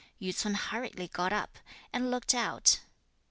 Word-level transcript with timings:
Yü 0.19 0.33
ts'un 0.33 0.55
hurriedly 0.55 1.07
got 1.09 1.31
up 1.31 1.59
and 1.93 2.09
looked 2.09 2.33
out. 2.33 2.79